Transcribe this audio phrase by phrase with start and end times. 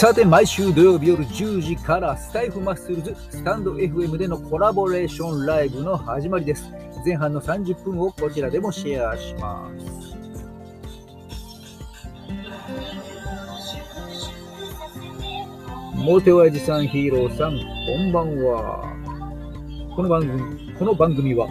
[0.00, 6.72] さて、毎週土曜日夜10時からスタイフマッスルズスタンド FM でのコラボレーションライブの始まりです。
[7.04, 10.16] 前半の30分をこちらでもシェアします。
[15.96, 18.82] モテオヤジさん、ヒーローさん、こんばんは。
[19.94, 21.46] この番組この番組は、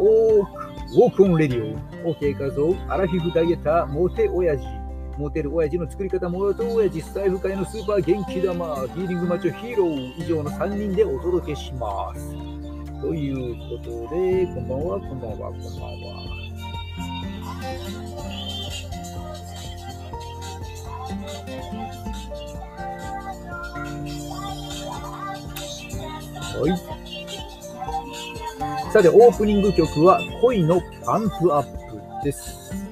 [0.00, 4.83] オーク、ウォークオンレディオ、OK 画像、アラフィフダイエター、モテオヤジ。
[5.16, 12.32] モテる親父の作り方、モテ親父、スタイフ界のスーパー元気玉、ヒーリングマッチョヒーロー、以上の3人でお届けします。
[13.00, 16.34] ということで、こんばんは、こんばんは、こんばんは。
[26.54, 26.70] はい。
[28.92, 32.83] さて、オープニング曲は恋のパンプアップです。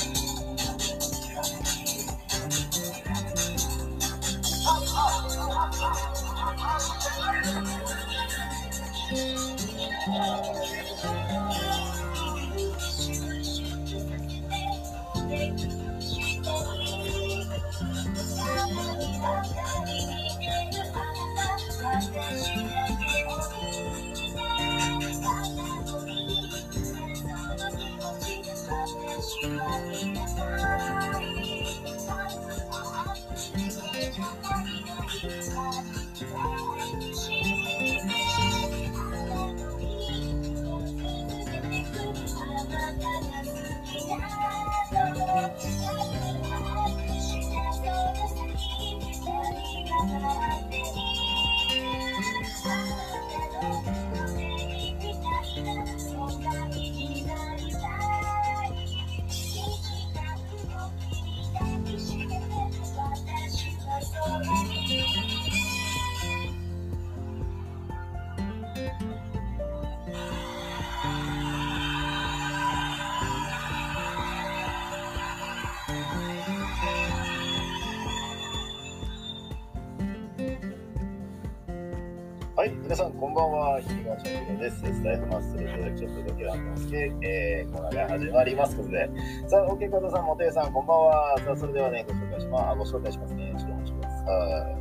[83.74, 83.80] は。
[83.80, 84.76] ひがちゃんです。
[84.80, 89.10] スタイフマッスルプロジェクション届けなんですけど、えー、コーナーが始まりますので、
[89.48, 91.38] さあ、OK、加藤さん、もていさん、こんばんは。
[91.44, 92.64] さあ、それではね、ご紹介します。
[92.64, 93.54] あご紹介しますね。
[93.58, 94.16] ちょっとお待ちくださ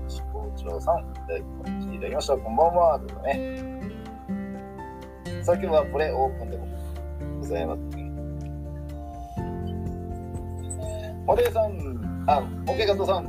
[0.07, 0.11] い。
[0.11, 1.41] しこちろうさん、いただき
[1.95, 2.37] いただきました。
[2.37, 2.99] こんばんは。
[2.99, 3.73] ということでね。
[5.43, 6.57] さあ、今日はプレオープンで
[7.39, 7.81] ございます。
[11.25, 13.25] もていさん、あ、OK、加藤さん。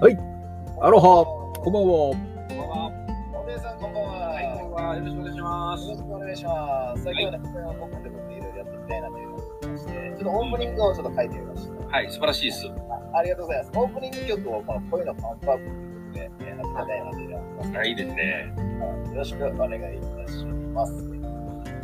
[0.00, 0.18] はい。
[0.80, 1.24] アロハ、
[1.62, 2.16] こんばんは。
[2.48, 2.90] こんばんは。
[3.32, 4.19] もていさん、こんばんは。
[4.96, 5.84] よろしくお願いします。
[5.84, 7.04] よろしくお願いします。
[7.04, 9.26] 先ほどね、これは僕で僕いろいろやってみたいなと思い
[9.68, 11.86] まして、ちょっとオープニングをちょっと書いてみました。
[11.86, 12.66] はい、素晴らしいです。
[12.66, 13.78] あありがとうございます。
[13.78, 15.64] オープニング曲をこの声のパンプアップ
[16.14, 17.70] ということで、えー、始めたいなとい思います。
[17.70, 18.54] はい、いいですね。
[19.10, 20.92] よろしくお願いいたします。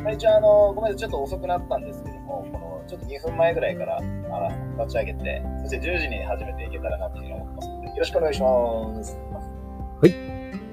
[0.03, 9.19] はい、一応あの、ごめんなさい、ちょっと遅くなったんですけども、このちょっと2分前ぐらいからあの立ち上げて、そして10時に始めていけたらなというふうに思ってますので、よろしくお願いします。
[10.03, 10.11] はい。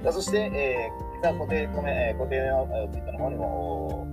[0.04, 4.08] さあそして、えー、固定、コメえー固定のえーツイッターの方にも、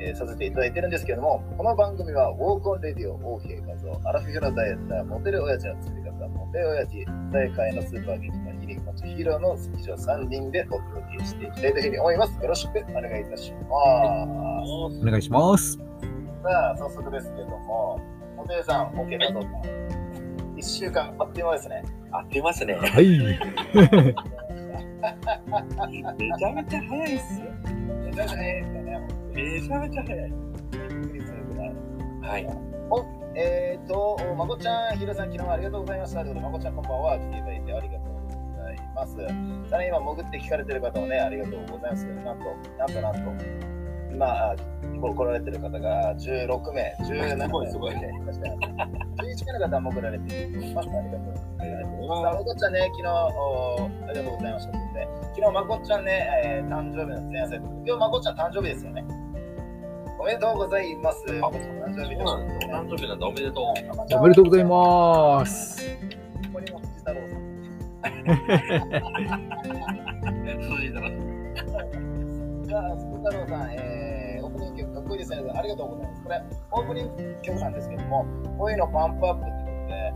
[0.00, 12.42] えーさせていただいてるんですけども、この番組は、ウォークオンレディオ OK 画像、アラフィフのダイエッター、モテる親父の作り方、モテ親父、大会のスーパー劇のヒリングマッチヒーローの以上3人でお届けしていきたいというふうに思います。
[12.42, 13.68] よろしくお願いいたします。
[13.70, 15.78] お願いします。
[16.42, 18.00] さあ、早速ですけども、
[18.36, 19.62] モテさん、OK 画像さん、
[20.56, 21.82] 1週間あっという間ですね。
[22.10, 22.74] 合ってますね。
[22.74, 23.38] はい。
[25.02, 27.46] めちゃめちゃ早いっすよ。
[28.04, 29.00] めちゃめちゃ早いですよね。
[29.34, 30.30] めちゃめちゃ早い。
[30.30, 31.74] びっくりするぐらい。
[32.22, 32.46] はい。
[33.34, 36.22] えーと、まこちゃん、ひろさん、昨日はありがとうございました。
[36.22, 37.18] ということで、まこちゃん、こんばんは。
[37.18, 39.16] 来ていただいてありがとうございます。
[39.70, 42.06] さらに今、潜って聞かれてる方もね、ありがとうございます。
[42.06, 42.44] なんと、
[42.78, 43.44] なんとなんと、
[44.12, 44.56] 今、あ
[45.02, 50.88] こ来られてる方が16名、17名、すごいすごいね確かに11名の方は潜られています。
[50.88, 52.22] ありがとうございます。
[52.22, 54.81] さあ、まこちゃんね、昨日、ありがとうございました。
[54.92, 57.58] ね、昨日、まこっちゃんね、えー誕生日の前夜祭。
[57.58, 59.04] 今日、まこっちゃん誕生日ですよね。
[60.18, 61.24] おめでとうございます。
[61.28, 62.74] あまこっちゃん誕生日なんですよ。
[62.74, 63.64] 誕生日なんだ、おめでとう。
[63.64, 65.88] おめでとうございます。
[65.88, 65.96] こ
[66.52, 67.42] こにも藤太郎さん。
[70.76, 71.08] 筋だな。
[72.66, 75.36] じゃあ、藤太郎さん、えー、オープニング曲かっこいいですね。
[75.54, 76.22] ありがとうございます。
[76.22, 78.26] これ、オープニング曲なんですけども、
[78.58, 79.61] 恋のパンプアップ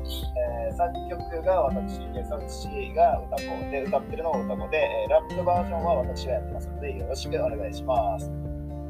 [0.07, 8.31] えー、作曲が私、で作詞が歌子で、歌ってるのが歌子で、えーラップバージョンは私がやってますので、よろしくお願いします。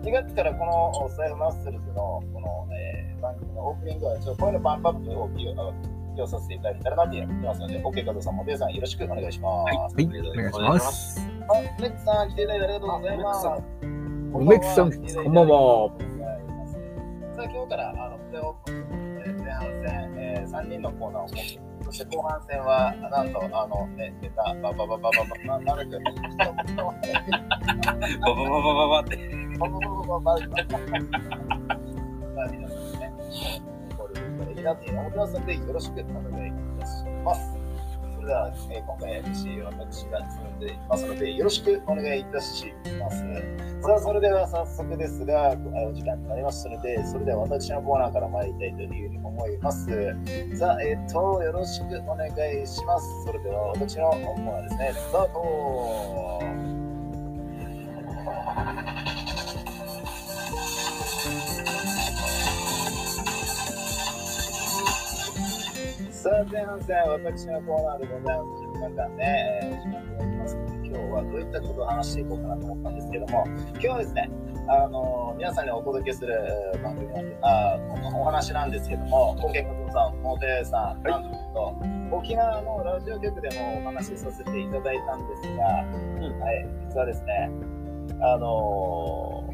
[0.02, 5.44] 2月からこのスタエフマッスルズのこの、えー番組のオープニングは、ちょっと恋のパンプアップを起
[6.16, 9.94] 用させていただけたらなと思ってますので、OK 加藤さん、モデルさん、よろしくお願いします。
[9.94, 11.20] はい、お願いします。
[11.48, 13.46] あ、メックさん、来ていただいてありがとうございます。
[14.34, 15.90] おメックさん、こんばんは。
[17.34, 29.16] さあ、今日から、あの、プレーオープン、えー前半戦、えー、3人のコーナーを持って、そして後半戦は、なんと、あの、ね、出た、バババババババ、なるく、ババババババって。
[29.58, 30.44] ババババババ、さ
[32.44, 33.12] あ、皆さんね、
[33.96, 37.40] ゴルフからいいなって思ってますので、よろしくお願いいたします。
[38.14, 43.24] それでは、えー今回 MC 私が務めていますので、よろしくお願いいたします。
[43.86, 45.50] さあ、それでは早速ですが、
[45.86, 49.86] お時間になりましたので、それでは私のコーナーから参りたいというふうに思います。
[50.58, 53.06] さあ、えっ、と、よろしくお願いします。
[53.24, 56.66] それでは私のコーナーですね、スタート
[66.10, 68.62] さあ、前半戦、私のコーナーでございます。
[68.64, 69.78] 10分間ね、
[70.18, 70.35] お時間
[71.16, 74.30] はどういったことを話していこうかなと思ったんですけども、今日はですね、
[74.68, 76.34] あの皆さんにお届けする
[76.74, 77.78] えー番組なんで、あ
[78.14, 81.22] お話なんですけども、コケコトさん、モテさん、なん
[81.54, 81.76] と
[82.12, 87.50] 沖縄のラジオ局でもお話しさせていただいたんですが、はい、実はですね、
[88.20, 89.44] あの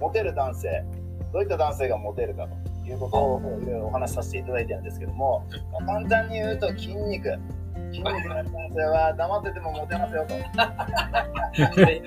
[0.00, 0.84] モテる男性、
[1.32, 7.38] どういった男性がモテるかということをいろいろお話しさせていただいてるんですけども、まあ簡単に言うと筋肉。
[8.84, 10.34] は黙っててもモテますよと。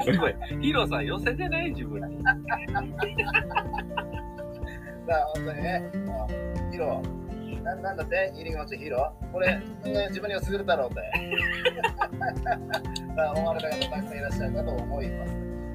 [0.03, 0.35] すごい。
[0.61, 2.23] ヒロさん寄せてない自分に。
[5.07, 5.83] さあ、本当にね、
[6.71, 7.01] ヒロ、
[7.63, 11.01] ななんだって、入り口ヒロこれ、自分には優れたろうって。
[13.15, 15.33] さあ、思われた方たくさんいらっしゃるかと思います。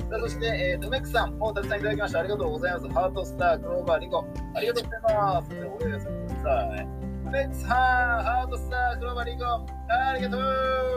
[0.08, 2.20] さあ、そして、えー、ドメックさん、もうたくさんいただきました。
[2.20, 2.88] ありがとうございます。
[2.88, 4.24] ハートスター、クローバー、リコ、
[4.54, 5.50] ありがとうございます。
[5.52, 6.86] お礼をさせてください。
[6.86, 6.95] ド
[7.36, 10.46] メックさん、ハートスター、クローバー、リコ、ありがとうあ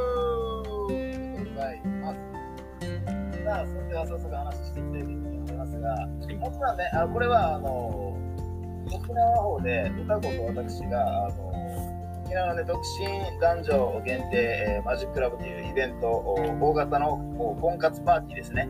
[0.07, 2.19] りがとうございます。
[3.43, 8.15] さあ、それでは早速話していきたいと思いますが、もちろんね、あこれはあの
[8.87, 16.35] 沖縄の方で歌子と私があの沖縄の、ね、独身男女限定、えーマジッククラブというイベント、お
[16.69, 18.69] 大型のお婚活パーティーですね。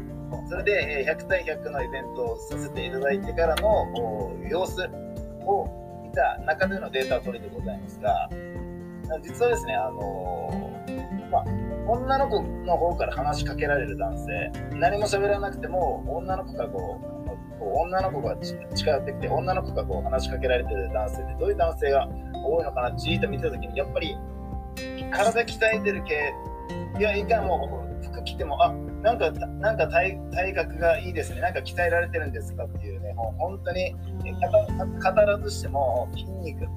[0.49, 4.89] それで、えー100対100のイベントをさせていただいてからのお様子
[5.45, 5.78] を
[6.09, 8.29] 見た中でのデータ取りでございますが、
[9.21, 10.49] 実はですね、あの
[11.31, 11.43] まあ、
[11.87, 17.09] 女の子の方から話しかけられる男性、何も喋らなくても、女の子がこう、
[17.61, 24.17] 女の子が近寄ってきて、女の子がこう話しかけられてる男性ってどういう男性が多いのかな、じーっと見てたときに、やっぱり
[25.11, 26.33] 体鍛えてる系、
[26.97, 33.95] いや、いかもう服着ても、あなんか、なんか体体格がいいですね、なんか鍛えられてるんですかっていうね、もう本当にえ
[34.33, 36.67] 語語らずしても筋肉、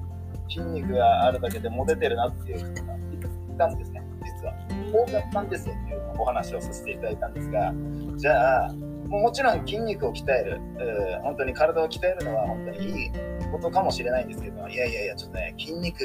[0.47, 4.53] 筋肉があるだけでモテてるなっていう方がいたんですね、実は。
[4.93, 7.73] 多かったんですよっていうお話をさせていただいたんですが、
[8.17, 8.73] じゃあ、
[9.07, 13.11] もちろん筋肉を鍛える、うん本当に体を鍛えるのは本当にいい
[13.51, 16.03] ことかもしれないんですけど、いやいやいや、ちょっとね、筋肉、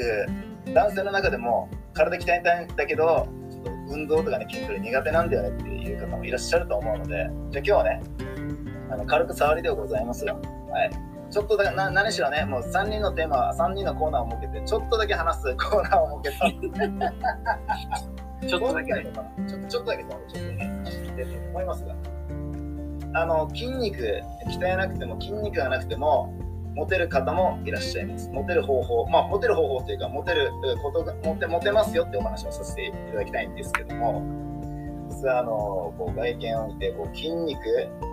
[0.73, 3.27] 男性の中でも体鍛えたいんだけど、
[3.89, 8.03] 運動とかね、筋トレ苦手なんだよねっていう方もいらっしゃると思うので、じゃあ今日はね、
[8.91, 10.39] あの軽く触りでございますよ。
[10.71, 10.91] はい。
[11.31, 16.49] ちょっとだけ、な何しろね、もう3人のテーマ、3人のコーナーを設けて、ちょっとだけ話すコーナーを設けた。
[18.47, 19.03] ちょっとだけね。
[19.47, 21.95] ちょっとちょっとだけちょっとね、話していきたいと思いますが、
[23.13, 26.33] あの筋肉、鍛えなくても筋肉がなくても、
[26.75, 28.29] モテる方もいらっしゃいます。
[28.31, 34.23] モテる方法、まあ、モテる方法というか、モテることが、モテモテますよってお話をさせていただきたいんですけども、
[35.09, 35.51] 実はあの
[35.97, 37.59] こう外見を見てこう筋肉、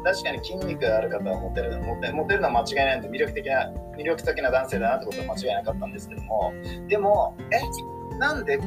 [0.05, 6.53] 確かに筋肉がある方はモテるモテモテるのは間違いないので魅力的な魅力的な男性だなってことは間違いなかったんですけども、
[6.89, 8.61] でも、え、なんでっ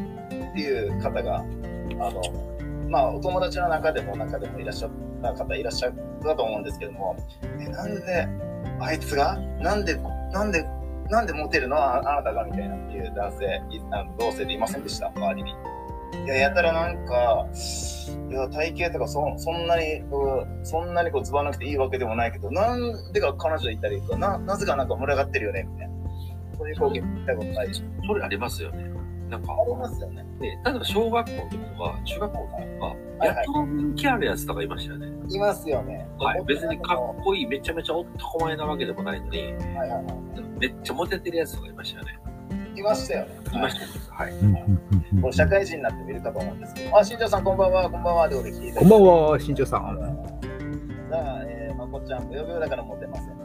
[0.53, 2.21] ていう方があの、
[2.87, 4.91] まあ、お友達の中でも中でもいらっしゃっ
[5.21, 7.17] た方いらっしゃったと思うんですけども、
[7.59, 8.27] え、なんで、
[8.81, 9.95] あいつがなんで、
[10.31, 10.65] なんで、
[11.09, 11.77] なんでモテるの？
[11.77, 15.55] ああなたがみたいなっていう男性、いあの同性でいませんでした、周りに。
[16.25, 17.47] いや、やたらなんか、
[18.29, 25.93] いや、体型とかそそんなに、こうそんなにこうずばなくていいわけでもないけど、なんでか彼女いたりとか、な、なぜかなんか群がってるよね、みたいな。
[26.57, 27.85] そういう光景見たことないでしょ。
[28.07, 28.83] それありますよね。
[29.29, 30.23] なんか、ありますよね。
[30.39, 35.07] ね、例えば小学校とか、中学校とか、はいやっと人気あるやつとかいましたよね。
[35.29, 36.07] いますよね。
[36.17, 36.43] はい。
[36.45, 40.01] 別にかっこいい、めちゃめちゃ男前なわけでもないのに、はいはいは
[40.59, 42.19] めっちゃモテてるやつとかいましたよね。
[42.75, 42.79] い。
[42.79, 43.31] いましたよね。
[43.53, 43.93] いましたよね。
[44.09, 44.31] はい。
[44.31, 44.59] うんうんうん
[45.13, 46.97] うんこれ社会人になって見るかと思うんですけど。
[46.97, 48.29] あ、新庄さんこんばんは、こんばんは。
[48.29, 49.97] というで聞いていたこんばんは、新庄さん。
[51.09, 53.39] じゃあ、えー、まこちゃん、ぶよぶよだから持ってません。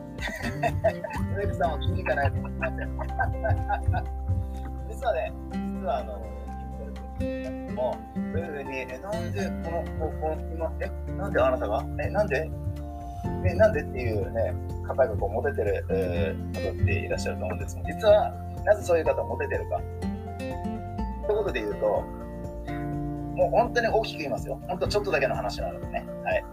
[1.34, 2.78] ウレクさんは気に入かないと思いません。
[4.88, 6.24] 実はね、実はあの、
[7.74, 12.50] もう、そういうふうに、え、なんでこの、ここの、今、え、なんであなたがえ、なんで？
[13.46, 14.54] え、なんでっていうね、
[14.86, 18.32] 方がこう、モテてる、えー、方っていらっしゃると思うんですが、実は、
[18.64, 19.80] なぜそういう方モテてるか。
[21.26, 21.86] ということで言うと、
[23.34, 24.60] もう本当に大きく言いますよ。
[24.68, 26.06] 本当ちょっとだけの話なのでね。
[26.22, 26.44] はい。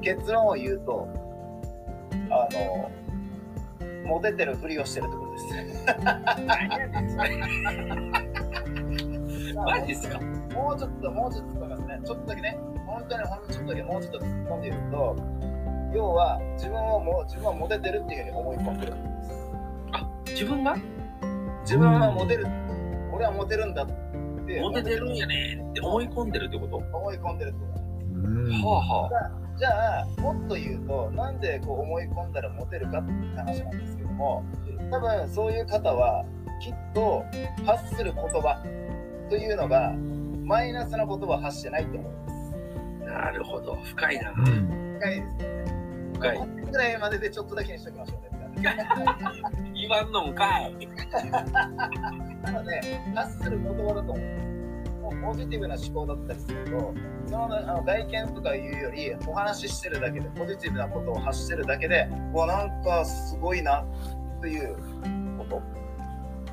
[0.00, 1.08] 結論を言うと、
[2.30, 2.90] あの、
[4.06, 5.21] モテてるふりをしてるってことです。
[9.54, 10.18] マジっすか？
[10.54, 12.00] もうちょっと、もうちょっと突っ込みますね。
[12.04, 15.16] ちょっとだけね、本当にほんのちょっとだけ、もうちょっと突っ込んで言うと、
[15.94, 20.32] 要は自分をも自分はモテてるっていうふうに思い込んでるんです。
[20.32, 20.76] 自分が？
[21.62, 22.46] 自分はモテる、
[23.12, 26.76] 俺はモテるんだってモテてるんやねって思い込んでるってこと？
[26.76, 27.82] 思い込んでるってこと
[28.14, 28.50] うん。
[28.64, 34.42] はあはじゃあ、もっと言うと、なんでこう思い込んだらモテるかって話なんですけども、
[34.92, 36.22] 多分そういう方は、
[36.60, 37.24] きっと
[37.64, 38.62] 発する言葉
[39.30, 39.94] というのが、
[40.44, 42.54] マイナスな言葉を発してないと思います。
[43.06, 43.12] あ。
[43.24, 43.74] なるほど。
[43.76, 44.32] 深いな。
[44.32, 45.64] うん深いですね。
[46.12, 46.36] 深い。
[46.36, 48.32] 5ぐらいまででちょっとだけにしときましょうね
[49.74, 50.76] 言わんのんかい。
[50.78, 50.86] じ。
[51.30, 52.80] なので、
[53.14, 54.52] 発する言葉だと思うんです。
[55.00, 56.94] もうポジティブな思考だったりすると、
[57.26, 63.84] そのあの外見とかいうより、お話ししてるだけで、ポジティブなことを発してるだけで、うわ、なんかすごいな
[64.42, 64.76] という
[65.38, 65.62] こと。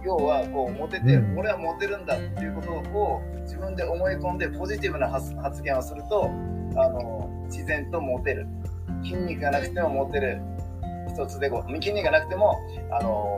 [0.05, 6.29] 要は、こう、モテてる、うん俺はモテるんだっていうことを自分で思い込んで、ポジティブな発発言をすると、
[6.77, 8.47] あの、自然とモテる。
[9.03, 10.41] 筋肉がなくてもモテる
[11.09, 12.55] 一つでご、筋肉がなくても、
[12.91, 13.35] あの、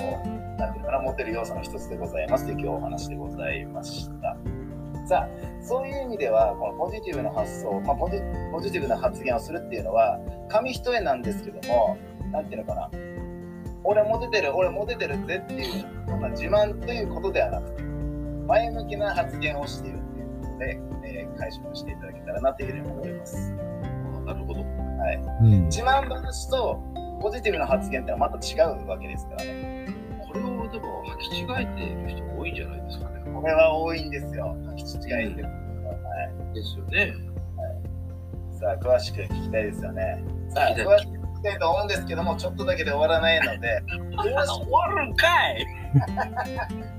[0.60, 4.36] なんていうのかな、モテる要素の一つでございますという今日お話でございました。
[5.08, 5.30] さあ、
[5.64, 8.18] そういう意味では、このポジティブな発想、まあ、ポジ
[8.52, 11.98] ポジティブな発言をするっていうのは、紙一重なんですけども、
[12.32, 12.90] なんていうのかな、
[13.84, 23.52] 俺モテてる、俺モテてるぜっていう、そんな自慢ということではなくて、前向きな発言をしているということで、えー解釈していただけたらなというふうに思います。
[24.26, 24.62] なるほど。
[24.62, 24.64] う
[25.44, 26.80] ん自慢話と
[27.22, 29.88] ポジティブな発言ってのはまた違うわけですからね。
[30.22, 33.22] これをでも履き違えている人多いんじゃないですかね。
[33.34, 34.56] これは多いんですよ。
[34.68, 35.44] 履き違いって。
[35.44, 37.14] はいですよね。
[38.60, 40.24] さあ、詳しく聞きたいですよね。
[40.50, 43.84] さあ、詳しく聞きたいと思うんですけども、ちょっとだけで終わらないので、
[44.16, 45.66] 詳し終わるんかい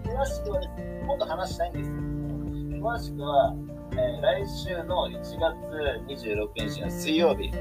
[0.05, 3.55] く詳しくはですね、もっと話したいんですけども、詳しくは、
[3.93, 5.37] えー来週の1月
[6.09, 7.53] 26日の水曜日、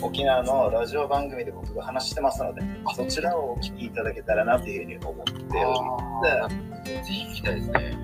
[0.00, 2.62] 沖縄のラジオ番組で僕が話してますので、
[2.94, 5.32] そちらをお聞きいただけたらなというふうに思って
[5.64, 6.88] おります。
[6.92, 7.98] ぜひ聞きたいですね。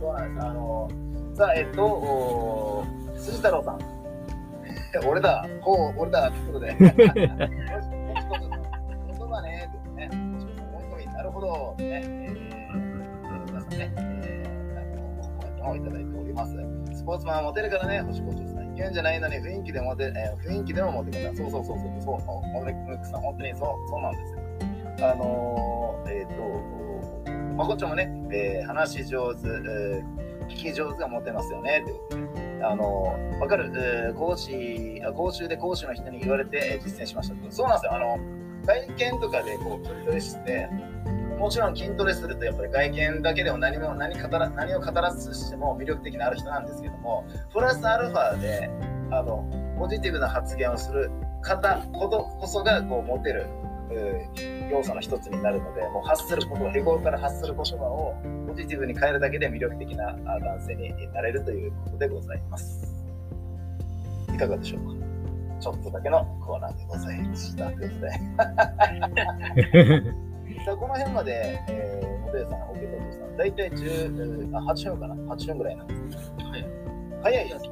[0.00, 0.46] そうなんです。
[0.46, 0.90] あの、
[1.34, 2.84] さあ、えっと、お
[3.18, 3.95] 辻太郎さん。
[5.06, 6.68] 俺だ、ほう、俺だ、ということで。
[6.68, 8.36] よし、もちこ
[9.18, 10.08] 言葉ね、というね。
[10.08, 12.02] もちこさん、本当になるほど、ね。
[12.04, 13.70] えー、皆さん。
[13.70, 16.52] ね、えー、あの、コメントもいただいております。
[16.96, 18.74] スポーツマンはモテるからね、星校長さん。
[18.74, 18.92] 言うん。
[18.92, 21.36] じゃないのに雰囲気でモテ、えー雰囲気でもモテるから。
[21.36, 24.12] そうそうそうそう、そう、モテムックさん、本当にそう、そうなん。
[24.12, 24.40] ですよ。
[25.10, 26.32] あのー、えっ、と、
[27.56, 27.90] まこっちゃん。
[27.90, 32.35] もね、えー話上手、えー聞き上手がモテますよね、ということで。
[32.70, 37.34] あの、わかる、講師、講習で講師の人に言われて実践しました。
[37.50, 37.94] そうなんですよ。
[37.94, 38.18] あの、
[38.64, 40.68] 外見とかでこう筋トレして、
[41.38, 48.70] もちろん筋トレするとやっぱり外見だけでも何も何語ら何を語らずしても魅力的なある人なんですけども、プラスアルファで、
[49.10, 49.44] あの、
[49.78, 51.10] ポジティブな発言をする
[51.42, 53.46] 方ほどこそがこうモテる、
[54.70, 58.14] 要素の一つになるので、もう発すること、日頃から発する言葉を
[58.48, 62.94] ポジティブに変えるだけで魅力的なあ男性になれるということでございます。
[64.34, 65.06] いかがでしょうか？
[65.60, 67.66] ちょっとだけのコーナーでございました。
[67.70, 68.10] ということで、
[70.64, 76.32] さあ、この辺まで、えー、モデルさん、オケトトさん、大体10、あ8分かな ?8 分ぐらいなんです。
[76.32, 76.66] はい
[77.22, 77.64] 早いです。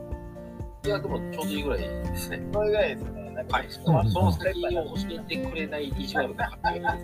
[0.85, 2.41] いや、でもちょうどいいぐらいですね。
[2.53, 3.24] それぐらいですね。
[3.35, 3.67] なんかはい。
[3.67, 6.95] うんまあ、その先を教えてくれない意地悪な発言です。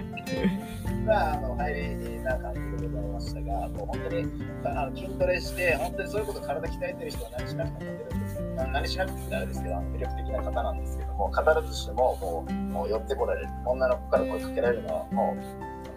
[1.06, 4.24] まあ、あの入りな感じでございましたが、もう本当に
[4.64, 15.40] あの筋トレして、本当にそういうこと体鍛えてる人は何しなくても出るんですけど、な何しなくてもあれですけど、魅力的な方なんですけども、語るとしてももうもう寄ってこられる、女の子から声かけられるのは、もう本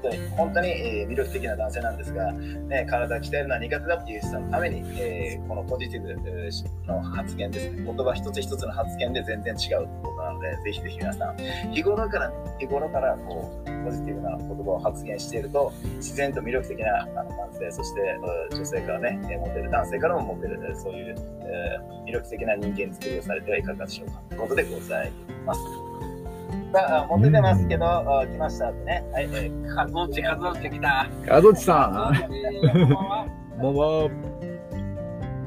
[0.03, 6.13] 当に本当に、え魅力的な男性なんですが、ね、体鍛えるのは苦手だっていう人のために、えーこのポジティブ
[6.87, 11.37] の発言ですね、言葉一つ一つの発言で全然違うってことなので、ぜひぜひ皆さん、
[11.71, 18.01] 日頃から、日頃からこうポジティブな言葉を発言していると、自然と魅力的な男性、そして
[18.51, 25.11] 女性からね、モテる、男性からもモテる、そういう、え魅力的な人間作りをされてはいかがでしょうかということでござい
[25.45, 25.82] ます。
[26.73, 29.05] さあ、モテてますけど、あ来ましたってね。
[29.13, 31.07] はい、えーカズオチ、カズオチ来た。
[31.23, 33.81] ガゾチさカズオチこんばんはん、もうも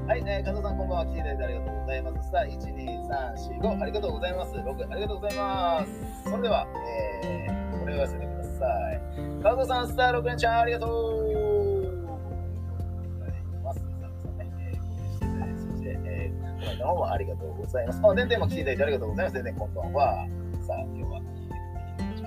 [0.06, 1.06] はい、えー、加藤さん、こんばんは。
[1.06, 2.30] 来ていただいてありがとうございます。
[2.30, 4.54] さあ、1、2、3、4、5、ありがとうございます。
[4.54, 6.30] 6、ありがとうございます。
[6.30, 6.66] それでは、
[7.24, 9.42] えー、これを寄せてください。
[9.42, 11.26] 加藤さん、スター6連チャン、ありがとう。
[13.64, 13.80] ます。
[15.82, 18.00] えー、の方もありがとうございます。
[18.00, 19.34] あ、でんでんも来ていただいてありがとうございます。
[19.34, 20.35] でんでん、こんばんは。
[20.66, 21.20] さあ、今日は、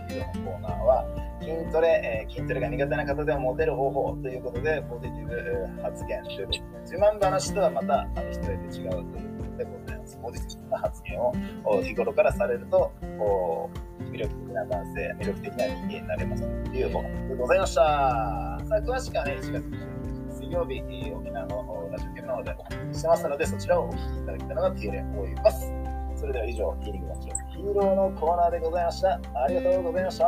[0.08, 1.06] ヒーローのコーナーは、
[1.42, 10.20] 筋トレ、え筋トレが苦手な方でもモテる方法ということで、ポジティブ発言ということで、自慢話とはまたあの一重で違うということでございます。
[10.24, 11.34] ポジティブな発言を
[11.84, 12.94] 日頃からされると、
[14.10, 17.82] 魅力的な男性、魅力的な人間になれますというお話でございました。
[17.82, 20.82] さあ、詳しくはね、1月26日水曜日、
[21.12, 25.74] 沖縄のラジオ局の方でお話ししてますので、そちらをお聞きいただけたらなというふうに思います。
[26.16, 27.16] それでは以上、ヒーリングの
[27.60, 29.20] ヒーローのコーナーでございました。
[29.36, 30.26] ありがとうございました。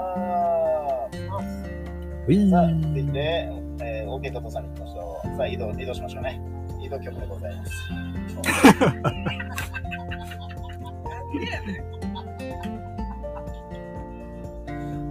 [2.28, 3.50] ういさあ、続いて、
[3.82, 5.28] えー、OK トトさんに行きましょう。
[5.38, 6.42] さあ、移動、移動しましょうね。
[6.82, 7.72] 移動曲でございます。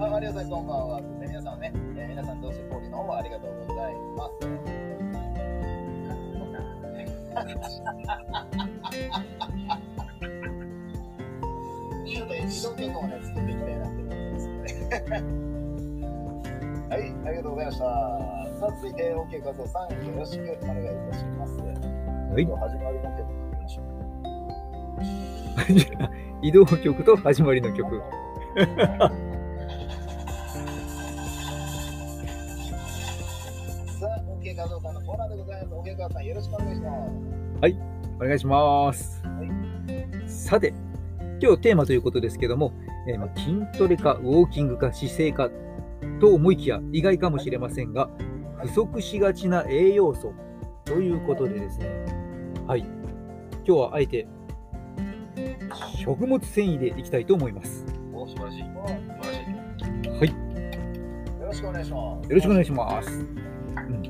[0.00, 0.50] あ、ありがとうございます。
[0.50, 1.00] こんばんは。
[1.00, 4.28] で皆さんね、えー皆さんどうして交流の方もありがとうございま
[9.32, 9.39] す。
[12.60, 14.48] ちょっと移動曲をね、作っていきたいなって思うんです。
[16.90, 17.84] はい、ありがとうございました。
[17.84, 21.56] さあ、続いて、OK 画像さん、よろしくお願いいたします。
[21.56, 21.64] は
[22.38, 23.84] い始まりの曲ましょう。
[26.42, 27.98] 移動曲と始まりの曲。
[27.98, 28.04] さ
[34.04, 35.74] あ、OK 画像さんのコーナーでございます。
[35.74, 36.94] OK 画像さん、よろしくお願いします。
[38.18, 39.22] お願いします。
[40.26, 40.74] さて、
[41.42, 42.74] 今日テーマということですけども、
[43.08, 45.48] えーまあ筋トレかウォーキングか姿勢か
[46.20, 48.10] と思いきや意外かもしれませんが、
[48.62, 50.34] 不足しがちな栄養素
[50.84, 51.88] ということでですね、
[52.66, 54.28] はい、今日はあえて
[56.04, 57.86] 食物繊維でいきたいと思います。
[58.12, 58.60] お、素晴らしい。
[58.60, 60.08] 素晴らしい。
[60.10, 60.28] はい、
[61.40, 62.28] よろしくお願いします。
[62.28, 63.10] よろしくお願いします。
[63.10, 64.02] うん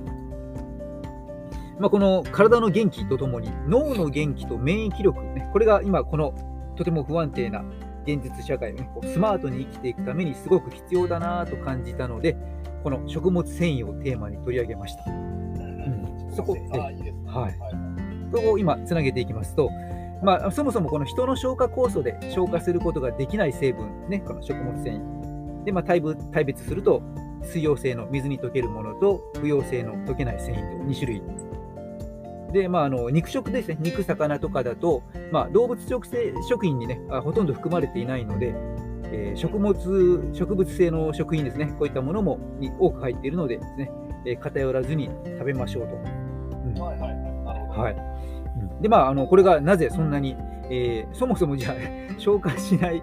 [1.78, 6.34] まあ、この体の元気とともに脳の元気と免疫力、ね、これが今この
[6.80, 7.62] とても不安定な
[8.06, 12.38] 現実社会を、ね、こうスマートに生きていくためにすごく必要だなと感じたので
[12.82, 15.04] この食物繊維をテーマに取り上げました。
[15.10, 16.32] うん。
[16.34, 16.60] そこで。
[16.70, 18.46] はい。
[18.48, 19.68] を今つなげていきますと、
[20.22, 25.64] まあ、そもそもこの人の消化酵素で消化することができない成分、ね、この食物繊維。
[25.64, 27.02] で、まあ、大分大別すると
[27.42, 31.22] 水溶性の水に溶けるものと不溶性の溶けない繊維と2種類
[32.52, 38.54] で、まあ、あの肉食ですね肉魚とかだと、まあ、動物食性食品にねあほとんど含まれていないので、
[39.04, 39.74] えー食物
[40.32, 43.90] 植物性の食品ですねこういったものもに多く入っているのでですね、
[44.26, 45.94] えー偏らずに食べましょうと。
[45.94, 45.98] う
[46.68, 47.44] んはいはいはい。
[47.44, 47.80] なるほど。
[47.82, 47.94] はい。
[47.94, 50.36] うんで、まあ、あのこれがなぜそんなに、
[50.70, 51.74] えーそもそもじゃあ
[52.18, 53.02] 消化しない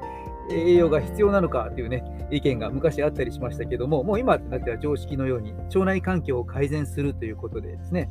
[0.52, 8.10] 栄養が必要なのかというね、意見が昔あったりしましたけども、もう今となっては常識のように腸内環境を改善するということでですね、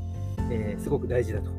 [0.51, 1.51] えーすごく大事だと。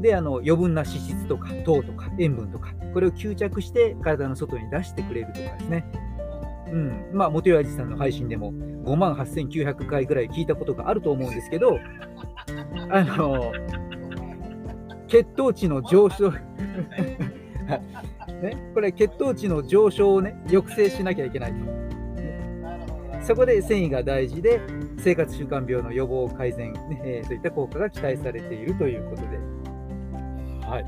[0.00, 5.84] で、あの余分な脂質とか糖とか塩分とか、これを吸着して体の外に出してくれるとかですね。
[6.70, 11.78] うん、まあ、元谷さんの配信でも5万8900回ぐらい聞いたことがあると思うんですけど、
[12.90, 13.52] あの、
[15.06, 16.30] 血糖値の上昇、
[18.42, 21.87] ね、これ血糖値の上昇をね、抑制しなきゃいけないと。
[23.28, 24.58] そこで繊維が大事で、
[24.96, 29.28] 生活習慣病の予防改善、ねえーそういった効果が期待されているということで。
[30.66, 30.84] はい。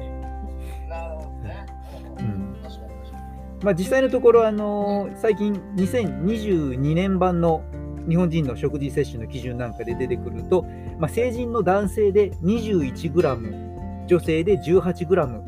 [3.62, 7.62] まあ、実際のところ、あのー最近2022年版の
[8.08, 10.64] 日本人の食事摂取の基準なんかで出てくると、
[10.98, 15.42] まあ、成人の男性で 21g、女性で 18g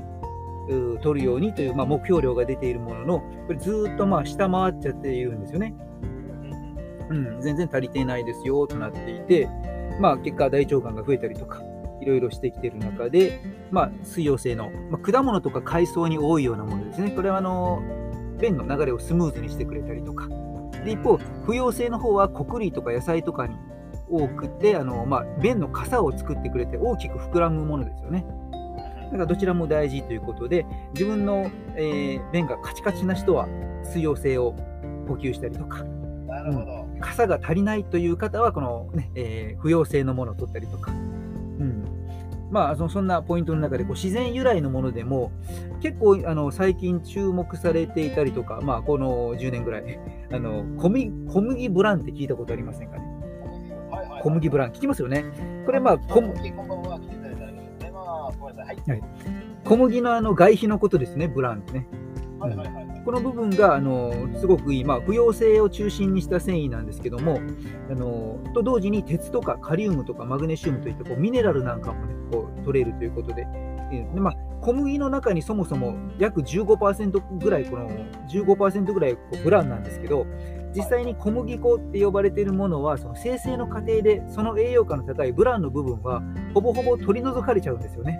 [0.68, 5.74] うー取るようにという、まあ、目標量が出ているものの、これずーっとまあ下回っちゃっているんですよね。
[7.12, 9.48] うん、全然足りていないですよとなっていて、
[10.00, 11.62] まあ、結果、大腸がんが増えたりとか、
[12.00, 17.10] いろいろしてきてる中で、まあ、水溶性の、まあ、果物とか海藻に多いようなものですね。
[17.10, 17.82] これはあの
[18.40, 20.28] 便の流れをスムーズにしてくれたりとか。
[20.84, 23.54] で一方、不溶性の方は穀類とか野菜とかに
[24.10, 28.26] 多くて、あのまあ、便の傘を作ってくれて大きく膨らむものですよね。
[29.04, 33.46] だからどちらも大事ということで、自分の、えー便がカチカチな人は
[33.84, 34.56] 水溶性を
[35.06, 35.84] 補給したりとか、
[36.26, 36.81] なるほど。
[37.02, 41.84] 傘が足りないという方は、この、ねえー不溶性のものを取ったりとか、うん
[42.50, 45.32] まあ、そのそんなポイントの中でこう自然由来のものでも
[45.80, 49.98] 結構あの最近注目されていたりとか、まあ、この10年ぐらい
[50.30, 53.04] あの小麦小麦ブランって聞いたことありませんかね？
[54.22, 55.24] 小麦ブラン聞きますよね
[55.64, 56.52] これまあ小小麦。
[59.64, 61.86] 小麦のあの外皮のことですねブランってね
[62.38, 62.81] はいはいはい。
[63.04, 67.40] この部分があのすごくいい、まあ、不溶性を中心にした繊維なんですけども
[67.90, 73.46] あのと同時に鉄とかカリウムとかマグネシウムといったこうミネラルなんかも、ね、こう取れるということで
[73.90, 77.90] で、まあ、小麦の中にそもそも約15%ぐらいこの
[78.28, 80.26] 15%ぐらいこうブランなんですけど
[80.74, 86.22] 実際に小麦粉って呼ばれているものはその生成の過程でその栄養価の高いブランの部分は
[86.54, 88.18] ほぼほぼ取り除かれちゃうんですよね。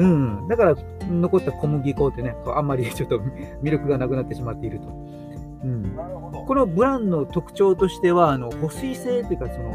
[0.00, 0.76] うん、だから
[1.10, 3.18] 残った小麦粉ってね、あんまり ちょっと
[3.62, 4.88] 魅力がなくなってしまっていると。
[5.62, 6.38] うん、なるほど。
[6.40, 9.70] このブランの特徴としては、あの保水性というか、その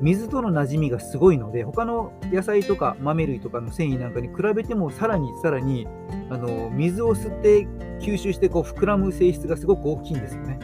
[0.00, 5.86] 水との馴染みがすごいので、他の野菜とか豆類とかの繊維なんかに比べても、さらにさらに
[6.30, 7.66] あの水を吸って
[8.00, 10.58] 吸収してこう膨らむ性質がすごく大きいんですよね。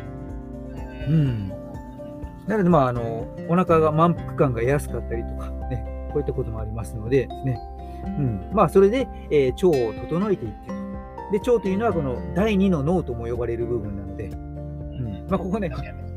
[1.07, 1.49] うん、
[2.47, 7.61] なので、まあ、あのお腹が満腹感が得やすかったりとか、ね、こういったこともありますので、ね
[8.05, 8.51] うん。
[8.53, 10.77] まあ、それで、えー腸を整えていって。
[11.33, 15.27] で腸というのはこの第二の脳とも呼ばれる部分なので、うん。
[15.29, 15.71] まあ、ここね、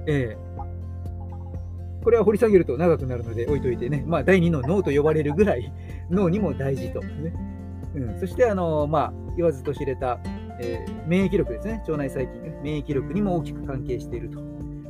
[0.07, 0.49] えー
[2.01, 5.71] これは掘り下げると長くなるので置いといてね、まあ、第二の脳と呼ばれるぐらい
[6.09, 7.33] 脳にも大事と、ね。
[7.93, 10.17] うん、そしてあの、まあ、言わずと知れた、
[10.61, 11.83] えー免疫力ですね。
[11.87, 14.39] 腸内細菌、ね、免疫力にも大きく関係していると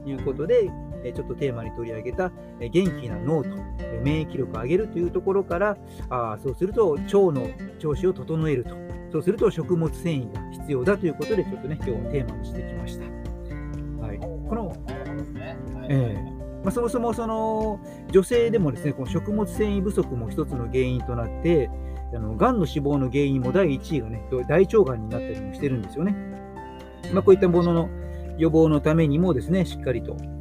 [0.06, 0.70] いうことで、
[1.04, 5.78] えーちょっとテーマに取り上げた、えー元気な脳と、えー免疫力を上げるというところから
[6.10, 7.00] あーそうすると腸
[7.32, 7.48] の
[7.80, 8.76] 調子を整えると。
[9.12, 13.06] そうすると食物繊維が必要だということでちょっとね今日はテーマにしてきました。
[14.06, 14.76] はい、この
[15.90, 16.40] ええ。
[16.64, 17.80] まあ、そもそもその
[18.12, 21.70] 女性でもですねこの食物繊維不足も一つの原因となって
[22.14, 26.16] あのがんの死亡の原因も第1位がね大腸がんになったりもしてるんですよね。
[27.14, 27.90] まあ、こういったものの
[28.38, 30.39] 予防のためにもですねしっかりと、えー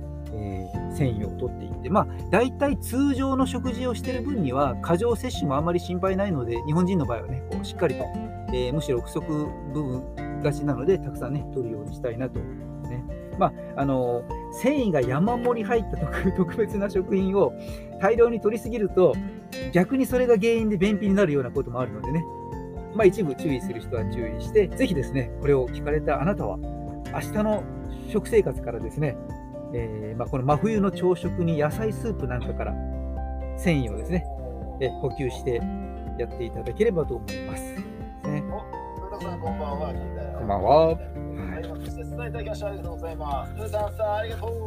[0.98, 8.04] 繊維を取っていってまあ大体通常の食事をしている分には過剰摂取もあまり心配ないので日本人の場合はねこうしっかりと、
[8.48, 13.04] えーむしろ不足部分がちなのでたくさんね取るようにしたいなとね。
[13.38, 17.52] まああの繊維が山盛り入った特 特別な食品を
[18.00, 19.14] 大量に取りすぎると
[19.72, 22.24] 逆にそれが原因で便秘になるようなこともあるのでね、
[22.94, 26.58] まあ、一部注意する人は注意してぜひですねこれを聞かれたあなたは
[27.12, 27.62] 明日の
[28.08, 29.16] 食生活からですね、
[29.74, 32.74] えーまあ、この真冬の朝食に野菜スープなんかから
[33.56, 34.24] 繊維をですね、
[34.80, 35.60] えー補給して
[36.18, 37.62] やっていただければと思います。
[38.24, 38.42] ね、
[39.00, 39.92] 古田さん、こんばんは。
[40.38, 40.94] こんばんはは
[41.60, 43.50] い、そして伝えていただきましてありがとうございます。
[43.52, 43.54] あ
[44.24, 44.58] りがとう。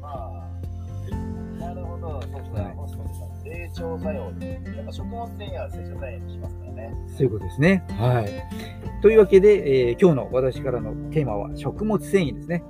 [0.00, 1.60] ます。
[1.60, 3.30] なるほど、そうですね。
[3.44, 4.76] 成長作用です。
[4.76, 6.94] やっぱ食物繊維は成長作用にしますからね。
[7.16, 7.84] そういうことですね。
[7.90, 9.02] はい。
[9.02, 12.62] というわけで、えー今日の私からのテーマは食物繊維ですね。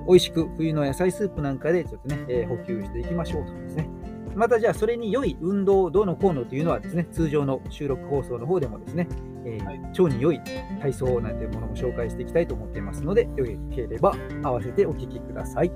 [0.00, 3.88] はい美味しく冬の野菜スープなんかでちょっとね、えー補給していきましょうとですね。
[4.34, 9.08] またじゃあそれに良い運動どうのこうのというのはですね、通常の収録放送の方でもですね、
[9.44, 10.40] えーはい腸に良い
[10.80, 15.70] 体操なんていうものも紹介していきたいと思っていますので、よければ合わせてお聞きください。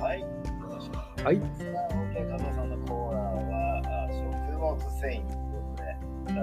[0.00, 0.24] はい。
[1.24, 1.36] はい。
[1.36, 4.08] さあ、OK、加藤さんのコーナーは、あ
[4.52, 5.39] 食物繊維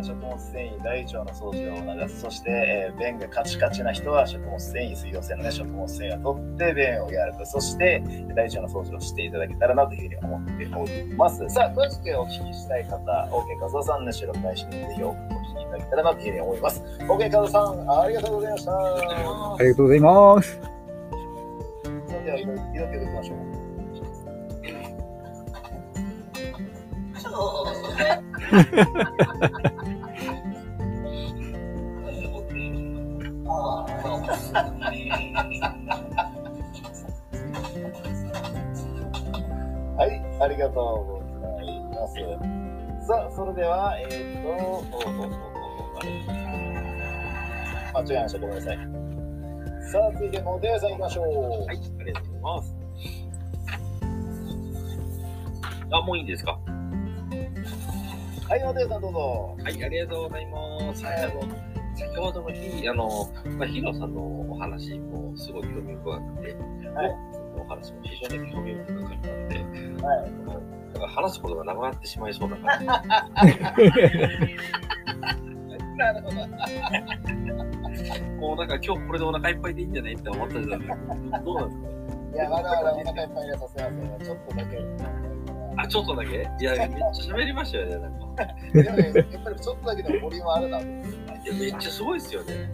[0.04, 2.22] 食物繊維、大腸の掃除を促す。
[2.22, 7.46] そして、えー便がカチカチな人は食物繊維、水溶性の、ね、食物繊維を取って便を柔らかく。
[7.46, 8.02] そして、
[8.36, 11.48] 大腸の掃除をしていただけたらなというふうに思っております。
[11.50, 12.98] さあ、詳しくお聞きしたい方、
[13.32, 15.16] OK、加藤さんの収録配信でぜひお聞
[15.58, 16.84] きいただけたらなというふうに思います。
[17.00, 18.72] OK、加藤さん、ありがとうございました。
[18.72, 20.60] ありがとうございます。
[22.08, 22.56] それでは、色
[22.88, 23.38] 気でいきましょう。
[27.40, 28.22] あ
[40.58, 43.08] りがとうございます。
[43.08, 45.30] さあ、それでは、えーっと、おおおおお
[46.00, 46.10] あれ
[47.94, 48.40] 間違えました。
[48.40, 48.78] ごめんなさい。
[49.92, 51.26] さあ、続いて、モテヤさん行きましょう。
[51.66, 52.76] はい、ありがとうございます。
[55.92, 56.60] あ、もういいですか？
[58.50, 59.56] はい、モテヤさんどうぞ。
[59.64, 61.06] はい、ありがとうございます。
[61.06, 61.42] はい、あの、
[61.96, 63.08] 先ほどの日、あの、
[63.58, 66.56] まあ、ヒロさんのお話もすごい興味深くて、
[66.96, 67.16] はい
[67.60, 69.66] お話も非常に興味深かったので、
[70.06, 70.32] はい。
[70.94, 72.80] だから話すことがなくなってしまいそうだから、
[75.98, 76.36] なるほど。
[78.40, 81.06] もうなんか今日これでお腹いっぱいでいいんじゃないって思ったじゃないですか。
[81.44, 81.88] どうなんですか？
[82.34, 84.20] いや、まだまだお腹いっぱいにはさせませんよ。
[84.24, 84.78] ちょっとだけ。
[85.80, 86.30] あ、ちょっとだけ
[86.60, 88.46] いや、めっちゃ喋りましたよね、なんか。
[88.74, 90.86] でもね、やっぱりちょっとだけでもボリュームあるなと。
[91.44, 92.72] いや、めっちゃすごいですよね。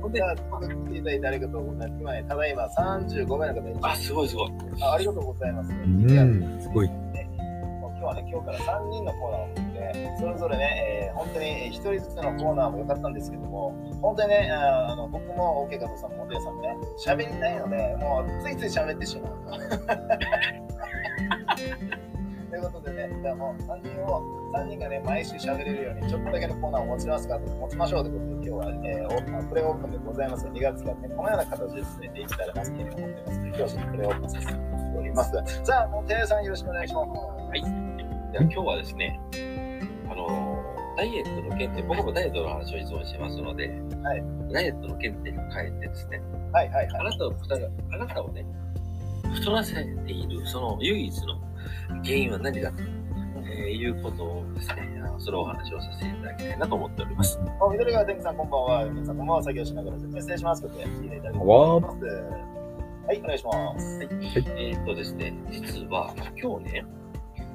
[0.00, 2.00] ほんで来ていただいてありがとうございます。
[2.00, 4.52] 今ね、ただいま35名の方にあ、すごいすごい。
[4.82, 5.70] あありがとうございます。
[5.70, 6.90] うん、すごい。
[7.98, 19.32] 今日はね、今日から3人のコーナーを持って、それぞれね、えー本当に1人ずつのコーナーも良かったんですけども、本当にね、ああの僕も OK 加藤さんも、モテヤさんもね、喋りたいので、もうついつい喋ってしまう。
[22.56, 34.54] ということでね、じゃあもう3人を、3人がね、毎週喋れるように、ちょっとだけのコーナーを持ちますか持ちましょうということで、今日は、えー、オープンプレオープンでございますが、2月からね、このような形で進めていきたいなというふうに思ってますので、今日はちょっとプレオープンさせて
[34.96, 35.64] おります。
[35.64, 37.08] さあ、もう、てやさんよろしくお願いします。
[37.10, 37.60] はい。
[37.60, 37.70] じゃ
[38.40, 39.20] あ今日はですね、
[40.08, 40.56] あの
[40.96, 43.68] ダイエットの原点、僕もダイエットの話をいつもしてますので、
[44.02, 47.00] はいダイエットの原点に変えてですね、はいはいはい。
[47.00, 47.34] あなたを
[47.92, 48.46] あなたをね、
[49.34, 51.45] 太らせているその唯一の
[52.04, 52.82] 原因は何だと、
[53.44, 57.38] えーいうことをですね、あのそれをお話をさせていただきたいなと思っております。
[57.38, 58.84] あ緑川天狗さん、こんばんは。
[58.86, 59.42] 皆さん、こんばんは。
[59.42, 60.62] 作業しながら説明失礼します。
[60.62, 62.04] ことで、聞いていただきわます。
[63.06, 64.02] はい、お願いします。
[64.02, 66.84] えーっとですね、実は今日ね、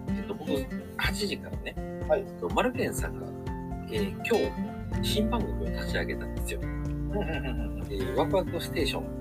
[0.10, 1.76] えっと、僕、8時からね、
[2.08, 3.28] はいえっとマルケンさんが、
[3.92, 4.24] えー今
[5.02, 6.60] 日、新番組を立ち上げたんですよ。
[6.62, 9.21] うんうんうんうんえーワクワクステーション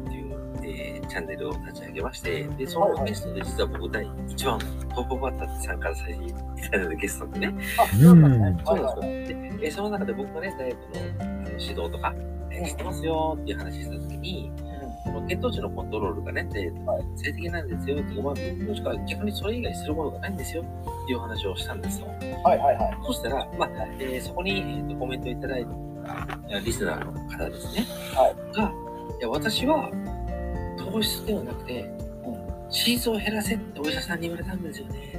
[0.71, 4.59] えーチャンネルを立ち上げまして、で、そのゲストで実は僕第1番
[4.95, 6.33] トップバッターで参加させてい
[6.71, 8.63] ただいたゲストでね、あ、そうなんですね。
[8.67, 9.39] そうなんですよ。
[9.41, 12.15] で、えーその中で僕がね、ダイエットの指導とか、
[12.51, 14.53] えーしてますよっていう話したときに、
[15.05, 22.07] この血糖値のコントロールがね、ではい性的なんですよっていう、まあ、もしくは逆にそれ以外するものがないんですよっていう話をしたんですよ。
[22.45, 22.99] はいはいはい。
[23.07, 27.87] そしたら、まあ、えーそこに、えーとコメントいただいたリスナーの方ですね。
[28.15, 28.63] はいが、
[29.19, 29.91] いや、私は
[30.91, 31.91] 糖質ではなくて、
[32.71, 35.19] チーズを減らせってお医者さんに言われたんですよね。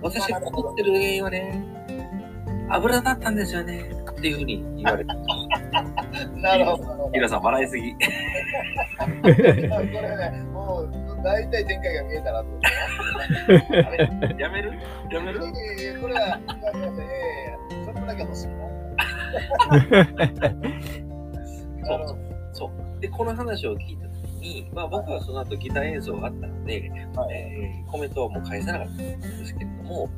[0.00, 1.62] 私が太ってる原因はね、
[2.70, 3.90] 油だったんですよね。
[4.18, 5.12] っていうふうに言われて。
[6.40, 7.10] なるほど。
[7.12, 7.92] 皆さん笑いすぎ。
[7.92, 7.98] こ
[9.24, 10.90] れね、もう
[11.22, 12.66] 大体展開が見えたなと思って。
[13.84, 14.72] あれやめる？
[15.10, 15.40] やめる？
[16.00, 16.40] これは、いやいやい
[17.46, 18.54] やちょっとだけ欲しいな。
[21.88, 22.18] なるほど
[22.52, 22.70] そう。
[23.00, 24.07] で、この話を聞いた
[24.40, 30.10] に、まあ僕はその後ギター演奏があったので、はいえーコメントはもう返さなかったんですけれども、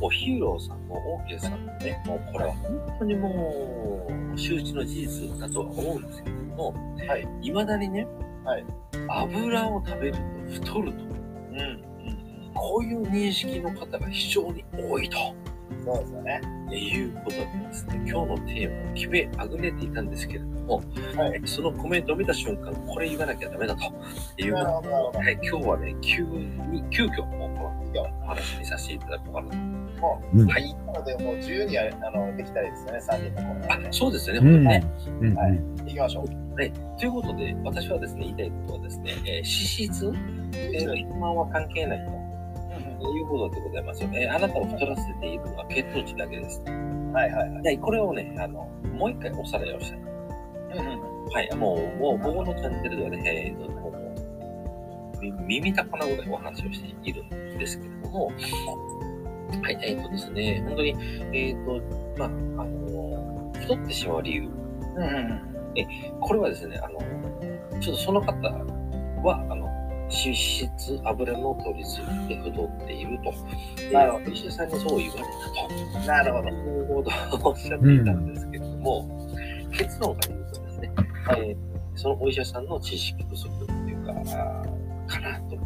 [0.00, 6.74] もうヒーローさんもオーケーさんもね、もうこれは本当にもう周知の事実だとは思うんですけれども、
[7.08, 7.28] はい。
[7.42, 8.06] 未だにね、
[8.44, 8.64] はい
[9.08, 10.18] 油を食べると
[10.52, 11.58] 太ると、うん。
[11.58, 11.84] うん。
[12.54, 15.18] こういう認識の方が非常に多いと。
[15.84, 16.40] そうですよね。
[16.72, 20.82] いうことでですね、今日のテーマを決めあぐねていたんですけれども、
[21.16, 23.82] はいそのコメントを見た瞬間、これ言わなきゃダメだと
[24.38, 29.56] いうことはい、今日はね、急に、急遽、もうこのお話にさせていただこうかなと。
[29.56, 30.74] もうはい。
[30.86, 34.92] なので、もう自由にやあのできたらいいですよね、3人のコーナーあね、そうですよね、うん本当にね。
[35.20, 35.50] うんはい
[35.84, 36.26] 行きましょう。
[36.56, 40.12] ということで、私はですね、言いたいことはですね、えー脂質、
[40.52, 42.23] えー、肥満は関係ないと。
[43.10, 44.26] いうことでございますよね。
[44.28, 46.60] あなたを太らせているのは血糖値だけです。
[46.60, 47.62] はいはいはい。
[47.62, 49.98] でこれをね、あの、もう一回おさらいをしたい。
[49.98, 53.94] うんはい、もう、もう、僕のチャンネルではね、えーと、もう、
[55.20, 58.26] み耳たこなぐらいお話をしているんですけれども、
[59.62, 60.94] はい、えっ、とですね、本当に、
[61.32, 61.80] えっ、と、
[62.18, 65.54] まあ、あの、太ってしまう理由、うんうん
[66.20, 67.00] これはですね、あの、
[67.80, 68.32] ちょっとその方
[69.24, 69.66] は、あの、
[70.04, 73.32] 脂質、油の取りすぎで太っていると。
[73.80, 76.06] でなるほどお医者さんにそう言われたと。
[76.06, 76.48] なるほど。
[76.48, 77.04] いうこ
[77.40, 79.28] とをおっしゃっていたんですけれども、
[79.72, 80.92] 結論から言うとですね、
[81.30, 84.12] えーそのお医者さんの知識不足っていうか、
[85.06, 85.56] かなと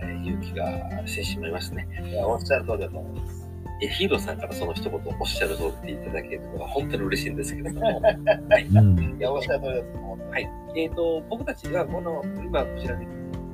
[0.00, 1.86] えーいう気がしてしまいますね。
[2.04, 3.48] いやおっしゃる通りだと思います。
[3.80, 8.02] えヒーローさんからその一言おっしゃる通りって言っていただけるのが本当に嬉しいんですけれども、
[8.74, 10.24] うんいや、おっしゃる通りだと思って。
[10.30, 10.48] はい。
[10.76, 13.06] えっ、と、僕たちはこの、今こちらに、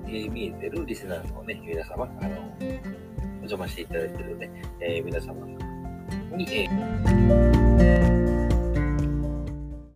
[0.08, 2.64] えー見えてるリスナーのね、皆様、あの、お
[3.50, 5.46] 邪魔していただいてるので、えー皆様
[6.36, 8.17] に、えー